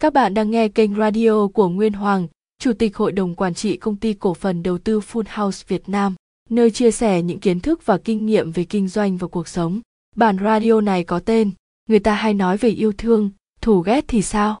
[0.00, 3.76] Các bạn đang nghe kênh radio của Nguyên Hoàng, Chủ tịch Hội đồng Quản trị
[3.76, 6.14] Công ty Cổ phần Đầu tư Full House Việt Nam,
[6.48, 9.80] nơi chia sẻ những kiến thức và kinh nghiệm về kinh doanh và cuộc sống.
[10.16, 11.50] Bản radio này có tên,
[11.88, 14.58] người ta hay nói về yêu thương, thù ghét thì sao?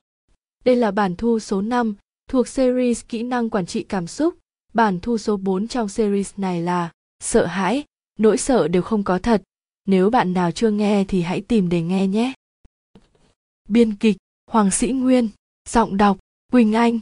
[0.64, 1.94] Đây là bản thu số 5
[2.28, 4.34] thuộc series Kỹ năng quản trị cảm xúc.
[4.74, 6.90] Bản thu số 4 trong series này là
[7.24, 7.84] Sợ hãi,
[8.18, 9.42] nỗi sợ đều không có thật.
[9.86, 12.32] Nếu bạn nào chưa nghe thì hãy tìm để nghe nhé.
[13.68, 14.16] Biên kịch
[14.50, 15.28] Hoàng Sĩ Nguyên,
[15.68, 16.18] giọng đọc
[16.52, 17.00] Quỳnh Anh.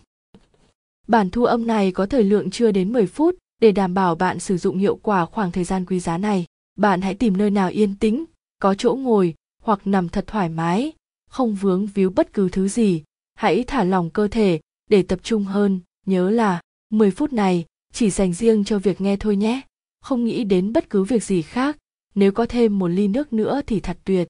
[1.06, 4.38] Bản thu âm này có thời lượng chưa đến 10 phút, để đảm bảo bạn
[4.38, 7.68] sử dụng hiệu quả khoảng thời gian quý giá này, bạn hãy tìm nơi nào
[7.68, 8.24] yên tĩnh,
[8.58, 10.92] có chỗ ngồi hoặc nằm thật thoải mái,
[11.30, 13.02] không vướng víu bất cứ thứ gì.
[13.34, 14.60] Hãy thả lỏng cơ thể
[14.90, 16.60] để tập trung hơn, nhớ là
[16.90, 19.60] 10 phút này chỉ dành riêng cho việc nghe thôi nhé.
[20.00, 21.76] Không nghĩ đến bất cứ việc gì khác,
[22.14, 24.28] nếu có thêm một ly nước nữa thì thật tuyệt.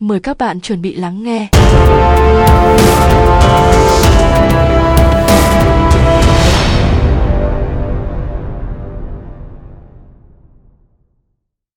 [0.00, 1.48] Mời các bạn chuẩn bị lắng nghe.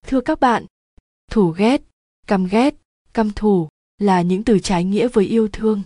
[0.07, 0.65] Thưa các bạn,
[1.31, 1.81] thủ ghét,
[2.27, 2.75] căm ghét,
[3.13, 3.67] căm thù
[3.97, 5.81] là những từ trái nghĩa với yêu thương.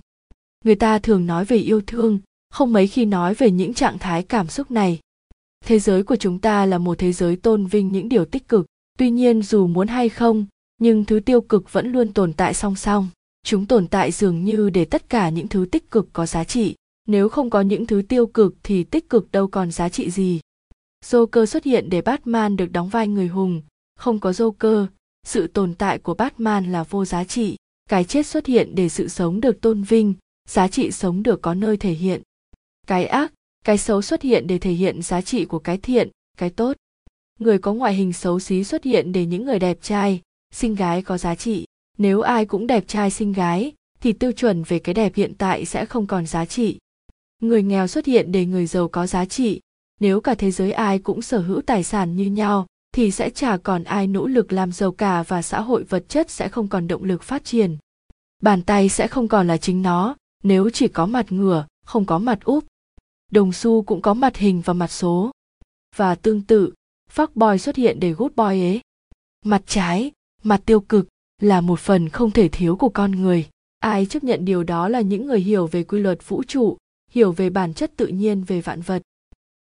[0.63, 4.23] Người ta thường nói về yêu thương, không mấy khi nói về những trạng thái
[4.23, 4.99] cảm xúc này.
[5.65, 8.65] Thế giới của chúng ta là một thế giới tôn vinh những điều tích cực,
[8.97, 10.45] tuy nhiên dù muốn hay không,
[10.77, 13.07] nhưng thứ tiêu cực vẫn luôn tồn tại song song.
[13.45, 16.75] Chúng tồn tại dường như để tất cả những thứ tích cực có giá trị.
[17.07, 20.39] Nếu không có những thứ tiêu cực thì tích cực đâu còn giá trị gì.
[21.05, 23.61] Joker xuất hiện để Batman được đóng vai người hùng,
[23.95, 24.87] không có Joker,
[25.27, 27.55] sự tồn tại của Batman là vô giá trị.
[27.89, 30.13] Cái chết xuất hiện để sự sống được tôn vinh,
[30.49, 32.21] giá trị sống được có nơi thể hiện.
[32.87, 33.33] Cái ác,
[33.65, 36.77] cái xấu xuất hiện để thể hiện giá trị của cái thiện, cái tốt.
[37.39, 40.21] Người có ngoại hình xấu xí xuất hiện để những người đẹp trai,
[40.53, 41.65] xinh gái có giá trị.
[41.97, 45.65] Nếu ai cũng đẹp trai xinh gái, thì tiêu chuẩn về cái đẹp hiện tại
[45.65, 46.79] sẽ không còn giá trị.
[47.41, 49.61] Người nghèo xuất hiện để người giàu có giá trị.
[49.99, 53.57] Nếu cả thế giới ai cũng sở hữu tài sản như nhau, thì sẽ chả
[53.57, 56.87] còn ai nỗ lực làm giàu cả và xã hội vật chất sẽ không còn
[56.87, 57.77] động lực phát triển.
[58.41, 62.19] Bàn tay sẽ không còn là chính nó, nếu chỉ có mặt ngửa, không có
[62.19, 62.65] mặt úp.
[63.31, 65.31] Đồng xu cũng có mặt hình và mặt số.
[65.95, 66.73] Và tương tự,
[67.15, 68.81] fuck boy xuất hiện để good boy ấy.
[69.45, 70.11] Mặt trái,
[70.43, 71.07] mặt tiêu cực
[71.41, 73.47] là một phần không thể thiếu của con người.
[73.79, 76.77] Ai chấp nhận điều đó là những người hiểu về quy luật vũ trụ,
[77.11, 79.01] hiểu về bản chất tự nhiên về vạn vật.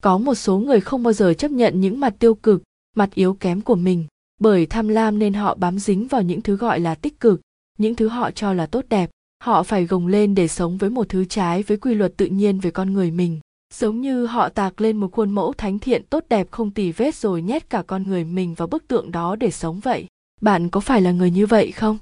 [0.02, 2.62] Có một số người không bao giờ chấp nhận những mặt tiêu cực,
[2.96, 4.04] mặt yếu kém của mình,
[4.40, 7.40] bởi tham lam nên họ bám dính vào những thứ gọi là tích cực,
[7.78, 9.10] những thứ họ cho là tốt đẹp.
[9.42, 12.60] Họ phải gồng lên để sống với một thứ trái với quy luật tự nhiên
[12.60, 13.40] về con người mình.
[13.74, 17.14] Giống như họ tạc lên một khuôn mẫu thánh thiện tốt đẹp không tì vết
[17.14, 20.06] rồi nhét cả con người mình vào bức tượng đó để sống vậy.
[20.42, 21.98] Bạn có phải là người như vậy không?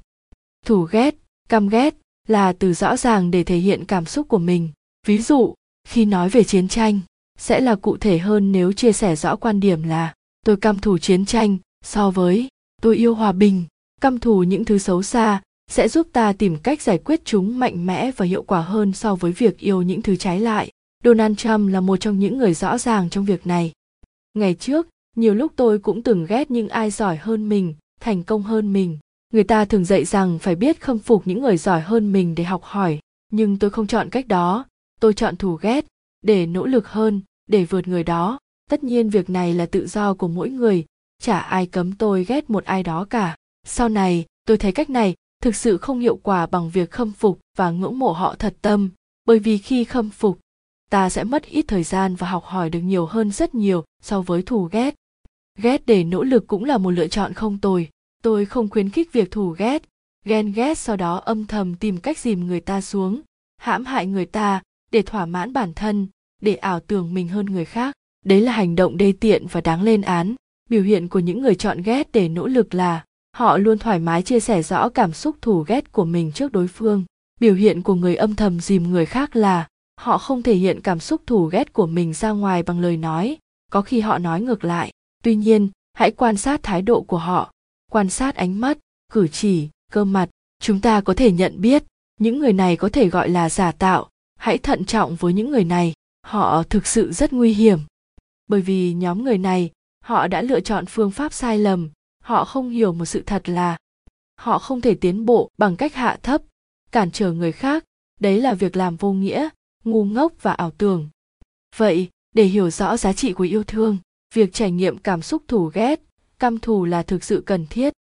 [0.67, 1.15] Thủ ghét,
[1.49, 1.95] căm ghét
[2.28, 4.69] là từ rõ ràng để thể hiện cảm xúc của mình.
[5.06, 5.55] Ví dụ,
[5.89, 7.01] khi nói về chiến tranh,
[7.41, 10.15] sẽ là cụ thể hơn nếu chia sẻ rõ quan điểm là
[10.47, 12.49] tôi căm thù chiến tranh so với
[12.83, 13.65] tôi yêu hòa bình
[14.01, 17.87] căm thù những thứ xấu xa sẽ giúp ta tìm cách giải quyết chúng mạnh
[17.87, 20.71] mẽ và hiệu quả hơn so với việc yêu những thứ trái lại
[21.05, 23.72] donald trump là một trong những người rõ ràng trong việc này
[24.34, 28.43] ngày trước nhiều lúc tôi cũng từng ghét những ai giỏi hơn mình thành công
[28.43, 28.99] hơn mình.
[29.33, 32.44] Người ta thường dạy rằng phải biết khâm phục những người giỏi hơn mình để
[32.44, 33.00] học hỏi,
[33.33, 34.65] nhưng tôi không chọn cách đó.
[35.00, 35.87] Tôi chọn thù ghét,
[36.22, 38.39] để nỗ lực hơn, để vượt người đó.
[38.71, 40.84] Tất nhiên việc này là tự do của mỗi người,
[41.22, 43.37] chả ai cấm tôi ghét một ai đó cả.
[43.66, 47.41] Sau này, tôi thấy cách này thực sự không hiệu quả bằng việc khâm phục
[47.56, 48.91] và ngưỡng mộ họ thật tâm,
[49.25, 50.39] bởi vì khi khâm phục,
[50.91, 54.21] ta sẽ mất ít thời gian và học hỏi được nhiều hơn rất nhiều so
[54.21, 54.94] với thù ghét
[55.62, 57.88] ghét để nỗ lực cũng là một lựa chọn không tồi.
[58.22, 59.82] Tôi không khuyến khích việc thù ghét.
[60.25, 63.21] Ghen ghét sau đó âm thầm tìm cách dìm người ta xuống,
[63.59, 64.62] hãm hại người ta
[64.93, 66.09] để thỏa mãn bản thân,
[66.43, 67.94] để ảo tưởng mình hơn người khác.
[68.25, 70.34] Đấy là hành động đê tiện và đáng lên án.
[70.71, 73.04] Biểu hiện của những người chọn ghét để nỗ lực là
[73.36, 76.68] họ luôn thoải mái chia sẻ rõ cảm xúc thù ghét của mình trước đối
[76.68, 77.04] phương.
[77.41, 79.68] Biểu hiện của người âm thầm dìm người khác là
[80.01, 83.39] họ không thể hiện cảm xúc thù ghét của mình ra ngoài bằng lời nói.
[83.71, 84.91] Có khi họ nói ngược lại
[85.22, 87.53] tuy nhiên, hãy quan sát thái độ của họ,
[87.91, 88.78] quan sát ánh mắt,
[89.13, 90.28] cử chỉ, cơ mặt.
[90.61, 91.84] Chúng ta có thể nhận biết,
[92.21, 94.09] những người này có thể gọi là giả tạo.
[94.37, 97.78] Hãy thận trọng với những người này, họ thực sự rất nguy hiểm.
[98.47, 99.71] Bởi vì nhóm người này,
[100.05, 101.91] họ đã lựa chọn phương pháp sai lầm,
[102.22, 103.77] họ không hiểu một sự thật là
[104.37, 106.43] họ không thể tiến bộ bằng cách hạ thấp,
[106.93, 107.84] cản trở người khác.
[108.21, 109.49] Đấy là việc làm vô nghĩa,
[109.84, 111.09] ngu ngốc và ảo tưởng.
[111.77, 113.99] Vậy, để hiểu rõ giá trị của yêu thương
[114.34, 116.00] việc trải nghiệm cảm xúc thù ghét,
[116.38, 117.92] căm thù là thực sự cần thiết.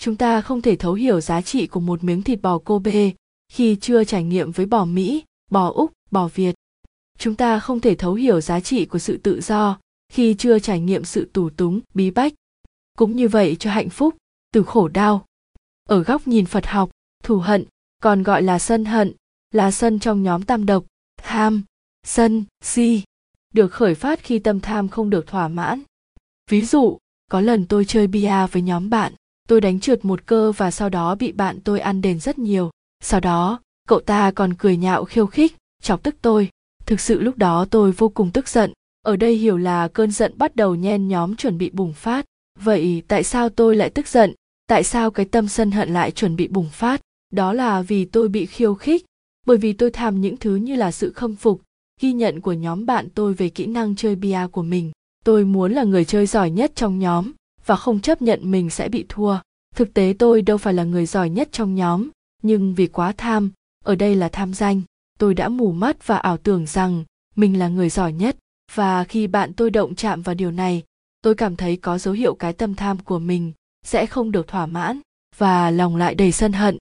[0.00, 3.10] Chúng ta không thể thấu hiểu giá trị của một miếng thịt bò kobe
[3.52, 6.54] khi chưa trải nghiệm với bò mỹ, bò úc, bò việt.
[7.18, 9.78] Chúng ta không thể thấu hiểu giá trị của sự tự do
[10.12, 12.32] khi chưa trải nghiệm sự tù túng, bí bách.
[12.98, 14.16] Cũng như vậy cho hạnh phúc,
[14.52, 15.26] từ khổ đau.
[15.88, 16.90] Ở góc nhìn phật học,
[17.22, 17.64] thù hận
[18.02, 19.12] còn gọi là sân hận,
[19.50, 20.84] là sân trong nhóm tam độc,
[21.16, 21.62] tham,
[22.02, 23.02] sân, si
[23.54, 25.82] được khởi phát khi tâm tham không được thỏa mãn.
[26.50, 26.98] Ví dụ,
[27.30, 29.12] có lần tôi chơi bia với nhóm bạn,
[29.48, 32.70] tôi đánh trượt một cơ và sau đó bị bạn tôi ăn đền rất nhiều.
[33.02, 36.48] Sau đó, cậu ta còn cười nhạo khiêu khích, chọc tức tôi.
[36.86, 38.72] Thực sự lúc đó tôi vô cùng tức giận.
[39.04, 42.24] Ở đây hiểu là cơn giận bắt đầu nhen nhóm chuẩn bị bùng phát.
[42.60, 44.34] Vậy tại sao tôi lại tức giận?
[44.66, 47.00] Tại sao cái tâm sân hận lại chuẩn bị bùng phát?
[47.32, 49.04] Đó là vì tôi bị khiêu khích.
[49.46, 51.62] Bởi vì tôi tham những thứ như là sự khâm phục
[52.00, 54.92] ghi nhận của nhóm bạn tôi về kỹ năng chơi bia của mình.
[55.24, 57.32] Tôi muốn là người chơi giỏi nhất trong nhóm,
[57.66, 59.38] và không chấp nhận mình sẽ bị thua.
[59.74, 62.08] Thực tế tôi đâu phải là người giỏi nhất trong nhóm,
[62.42, 63.50] nhưng vì quá tham,
[63.84, 64.82] ở đây là tham danh.
[65.18, 67.04] Tôi đã mù mắt và ảo tưởng rằng
[67.36, 68.36] mình là người giỏi nhất,
[68.74, 70.82] và khi bạn tôi động chạm vào điều này,
[71.22, 73.52] tôi cảm thấy có dấu hiệu cái tâm tham của mình
[73.86, 75.00] sẽ không được thỏa mãn
[75.36, 76.78] và lòng lại đầy sân hận.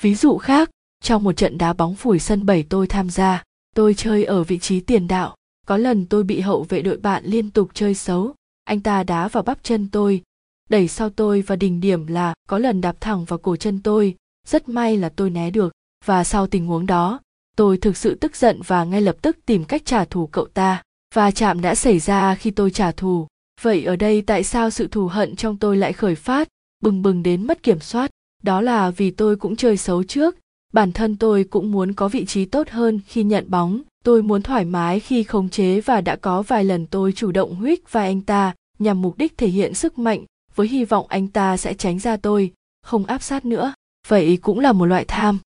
[0.00, 0.70] Ví dụ khác,
[1.02, 3.42] trong một trận đá bóng phủi sân bảy tôi tham gia
[3.76, 5.36] tôi chơi ở vị trí tiền đạo.
[5.66, 8.34] Có lần tôi bị hậu vệ đội bạn liên tục chơi xấu.
[8.64, 10.22] Anh ta đá vào bắp chân tôi.
[10.70, 14.16] Đẩy sau tôi và đỉnh điểm là, có lần đạp thẳng vào cổ chân tôi.
[14.48, 15.72] Rất may là tôi né được.
[16.04, 17.20] Và sau tình huống đó,
[17.56, 20.82] tôi thực sự tức giận và ngay lập tức tìm cách trả thù cậu ta.
[21.14, 23.26] Và chạm đã xảy ra khi tôi trả thù.
[23.60, 26.48] Vậy ở đây tại sao sự thù hận trong tôi lại khởi phát,
[26.82, 28.10] bừng bừng đến mất kiểm soát?
[28.42, 30.36] Đó là vì tôi cũng chơi xấu trước
[30.72, 33.82] bản thân tôi cũng muốn có vị trí tốt hơn khi nhận bóng.
[34.04, 37.54] Tôi muốn thoải mái khi khống chế và đã có vài lần tôi chủ động
[37.54, 40.24] huých vai anh ta nhằm mục đích thể hiện sức mạnh,
[40.54, 42.52] với hy vọng anh ta sẽ tránh ra tôi,
[42.82, 43.74] không áp sát nữa.
[44.08, 45.38] Vậy cũng là một loại tham.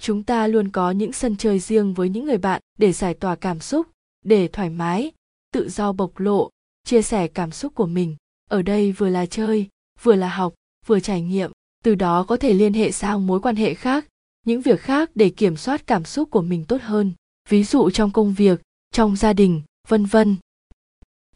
[0.00, 3.34] Chúng ta luôn có những sân chơi riêng với những người bạn để giải tỏa
[3.34, 3.86] cảm xúc,
[4.24, 5.12] để thoải mái,
[5.52, 6.50] tự do bộc lộ,
[6.84, 8.16] chia sẻ cảm xúc của mình.
[8.50, 9.66] Ở đây vừa là chơi,
[10.02, 10.54] vừa là học,
[10.86, 11.50] vừa trải nghiệm,
[11.84, 14.06] từ đó có thể liên hệ sang mối quan hệ khác
[14.48, 17.12] những việc khác để kiểm soát cảm xúc của mình tốt hơn,
[17.48, 18.60] ví dụ trong công việc,
[18.92, 20.36] trong gia đình, vân vân.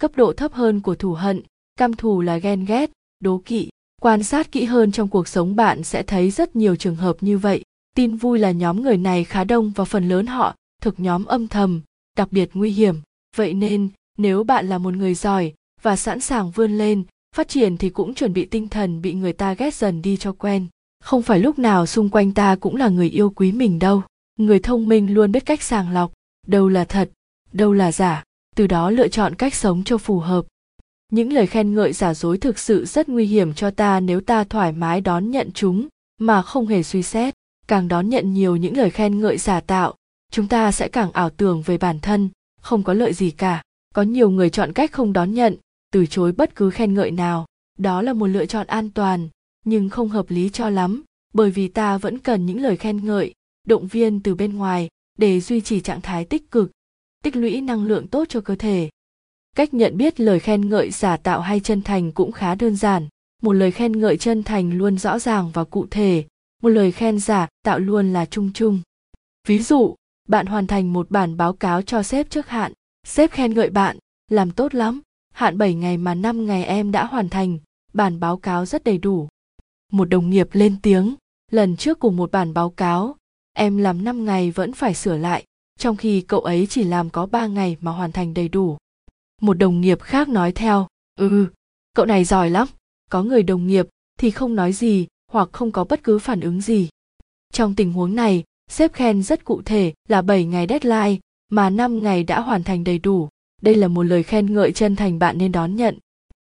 [0.01, 1.43] Cấp độ thấp hơn của thù hận,
[1.77, 3.69] căm thù là ghen ghét, đố kỵ.
[4.01, 7.39] Quan sát kỹ hơn trong cuộc sống bạn sẽ thấy rất nhiều trường hợp như
[7.39, 7.63] vậy.
[7.97, 11.49] Tin vui là nhóm người này khá đông và phần lớn họ thuộc nhóm âm
[11.49, 11.81] thầm,
[12.17, 12.97] đặc biệt nguy hiểm.
[13.37, 13.89] Vậy nên,
[14.19, 17.05] nếu bạn là một người giỏi và sẵn sàng vươn lên,
[17.37, 20.33] phát triển thì cũng chuẩn bị tinh thần bị người ta ghét dần đi cho
[20.33, 20.67] quen
[21.03, 24.03] không phải lúc nào xung quanh ta cũng là người yêu quý mình đâu.
[24.39, 26.13] Người thông minh luôn biết cách sàng lọc.
[26.47, 27.11] Đâu là thật,
[27.53, 28.25] đâu là giả.
[28.57, 30.45] Từ đó lựa chọn cách sống cho phù hợp.
[31.11, 34.45] Những lời khen ngợi giả dối thực sự rất nguy hiểm cho ta nếu ta
[34.45, 35.89] thoải mái đón nhận chúng,
[36.19, 37.35] mà không hề suy xét.
[37.69, 39.95] Càng đón nhận nhiều những lời khen ngợi giả tạo,
[40.33, 42.29] chúng ta sẽ càng ảo tưởng về bản thân,
[42.61, 43.63] không có lợi gì cả.
[43.95, 45.57] Có nhiều người chọn cách không đón nhận,
[45.93, 47.47] từ chối bất cứ khen ngợi nào.
[47.79, 49.29] Đó là một lựa chọn an toàn
[49.65, 51.03] nhưng không hợp lý cho lắm,
[51.35, 53.33] bởi vì ta vẫn cần những lời khen ngợi,
[53.67, 54.89] động viên từ bên ngoài,
[55.19, 56.71] để duy trì trạng thái tích cực,
[57.23, 58.91] tích lũy năng lượng tốt cho cơ thể.
[59.57, 63.09] Cách nhận biết lời khen ngợi giả tạo hay chân thành cũng khá đơn giản.
[63.43, 66.25] Một lời khen ngợi chân thành luôn rõ ràng và cụ thể.
[66.63, 68.81] Một lời khen giả tạo luôn là chung chung.
[69.49, 69.95] Ví dụ,
[70.29, 72.73] bạn hoàn thành một bản báo cáo cho sếp trước hạn.
[73.07, 73.99] Sếp khen ngợi bạn,
[74.31, 75.01] làm tốt lắm,
[75.35, 77.59] hạn 7 ngày mà 5 ngày em đã hoàn thành,
[77.93, 79.29] bản báo cáo rất đầy đủ
[79.93, 81.15] một đồng nghiệp lên tiếng
[81.51, 83.17] lần trước cùng một bản báo cáo,
[83.53, 85.45] em làm 5 ngày vẫn phải sửa lại,
[85.79, 88.77] trong khi cậu ấy chỉ làm có 3 ngày mà hoàn thành đầy đủ
[89.41, 90.87] một đồng nghiệp khác nói theo
[91.19, 91.47] ừ
[91.95, 92.69] cậu này giỏi lắm,
[93.11, 93.87] có người đồng nghiệp
[94.19, 96.89] thì không nói gì hoặc không có bất cứ phản ứng gì
[97.53, 102.03] trong tình huống này, sếp khen rất cụ thể là 7 ngày deadline mà 5
[102.03, 103.29] ngày đã hoàn thành đầy đủ.
[103.63, 105.99] Đây là một lời khen ngợi chân thành bạn nên đón nhận.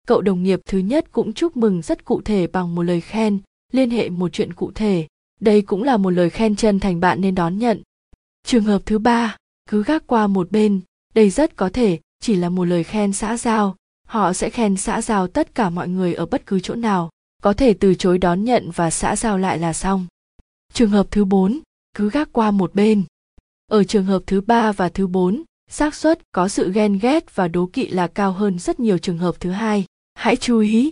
[0.07, 3.39] Cậu đồng nghiệp thứ nhất cũng chúc mừng rất cụ thể bằng một lời khen,
[3.73, 5.07] liên hệ một chuyện cụ thể.
[5.41, 7.83] Đây cũng là một lời khen chân thành bạn nên đón nhận.
[8.45, 9.37] Trường hợp thứ ba,
[9.71, 10.81] cứ gác qua một bên,
[11.15, 13.77] đây rất có thể chỉ là một lời khen xã giao.
[14.09, 17.11] Họ sẽ khen xã giao tất cả mọi người ở bất cứ chỗ nào,
[17.43, 20.07] có thể từ chối đón nhận và xã giao lại là xong.
[20.73, 21.61] Trường hợp thứ bốn,
[21.95, 23.05] cứ gác qua một bên.
[23.67, 27.49] Ở trường hợp thứ ba và thứ bốn, xác suất có sự ghen ghét và
[27.49, 29.85] đố kỵ là cao hơn rất nhiều trường hợp thứ hai.
[30.17, 30.91] Hãy chú ý.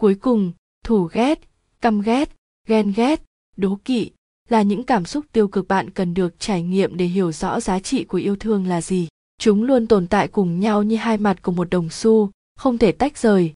[0.00, 0.52] Cuối cùng,
[0.84, 1.40] thủ ghét,
[1.80, 2.36] căm ghét,
[2.68, 3.22] ghen ghét,
[3.56, 4.10] đố kỵ
[4.48, 7.78] là những cảm xúc tiêu cực bạn cần được trải nghiệm để hiểu rõ giá
[7.78, 9.08] trị của yêu thương là gì.
[9.38, 12.92] Chúng luôn tồn tại cùng nhau như hai mặt của một đồng xu, không thể
[12.92, 13.52] tách rời.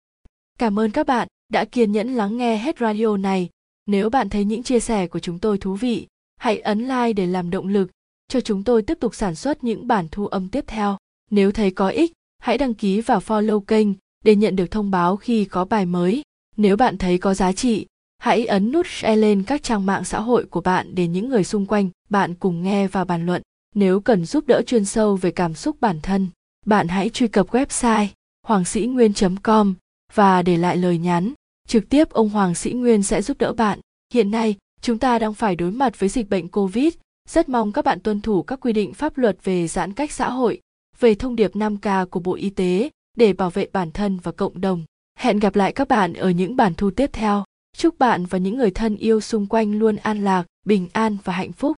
[0.59, 3.49] Cảm ơn các bạn đã kiên nhẫn lắng nghe hết radio này.
[3.85, 6.07] Nếu bạn thấy những chia sẻ của chúng tôi thú vị,
[6.43, 7.91] Hãy ấn like để làm động lực
[8.27, 10.97] cho chúng tôi tiếp tục sản xuất những bản thu âm tiếp theo.
[11.31, 13.87] Nếu thấy có ích, hãy đăng ký và follow kênh
[14.23, 16.21] để nhận được thông báo khi có bài mới.
[16.57, 17.85] Nếu bạn thấy có giá trị,
[18.17, 21.43] hãy ấn nút share lên các trang mạng xã hội của bạn để những người
[21.43, 23.41] xung quanh bạn cùng nghe và bàn luận.
[23.75, 26.27] Nếu cần giúp đỡ chuyên sâu về cảm xúc bản thân,
[26.65, 28.07] bạn hãy truy cập website
[28.47, 29.73] hoàng sĩ nguyên.com
[30.13, 31.33] và để lại lời nhắn.
[31.67, 33.79] Trực tiếp ông Hoàng Sĩ Nguyên sẽ giúp đỡ bạn.
[34.13, 36.93] Hiện nay, chúng ta đang phải đối mặt với dịch bệnh Covid.
[37.29, 40.29] Rất mong các bạn tuân thủ các quy định pháp luật về giãn cách xã
[40.29, 40.61] hội,
[40.99, 44.61] về thông điệp 5K của Bộ Y tế để bảo vệ bản thân và cộng
[44.61, 44.85] đồng.
[45.19, 47.43] Hẹn gặp lại các bạn ở những bản thu tiếp theo.
[47.77, 51.33] Chúc bạn và những người thân yêu xung quanh luôn an lạc, bình an và
[51.33, 51.77] hạnh phúc.